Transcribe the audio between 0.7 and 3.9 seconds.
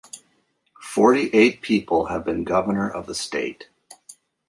Forty-eight people have been governor of the state.